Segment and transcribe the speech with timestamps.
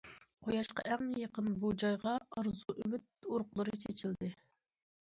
[0.45, 4.35] قۇياشقا ئەڭ يېقىن بۇ جايغا ئارزۇ- ئۈمىد ئۇرۇقلىرى چېچىلدى.